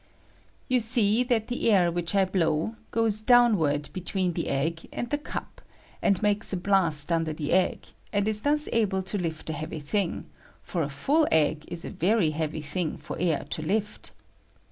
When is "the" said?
1.47-1.69, 4.33-4.47, 5.11-5.19, 7.33-7.51